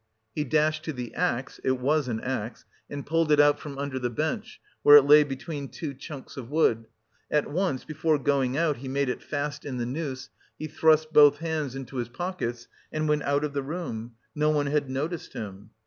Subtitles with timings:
[0.33, 3.99] He dashed to the axe (it was an axe) and pulled it out from under
[3.99, 6.87] the bench, where it lay between two chunks of wood;
[7.29, 11.37] at once, before going out, he made it fast in the noose, he thrust both
[11.37, 15.69] hands into his pockets and went out of the room; no one had noticed him!